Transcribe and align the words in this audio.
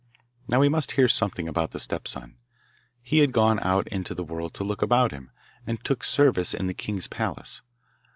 Now 0.47 0.59
we 0.59 0.67
must 0.67 0.93
hear 0.93 1.07
something 1.07 1.47
about 1.47 1.73
the 1.73 1.79
stepson. 1.79 2.35
He 3.03 3.19
had 3.19 3.31
gone 3.31 3.59
out 3.59 3.87
into 3.89 4.15
the 4.15 4.23
world 4.23 4.55
to 4.55 4.63
look 4.63 4.81
about 4.81 5.11
him, 5.11 5.29
and 5.67 5.79
took 5.85 6.03
service 6.03 6.55
in 6.55 6.65
the 6.65 6.73
king's 6.73 7.07
palace. 7.07 7.61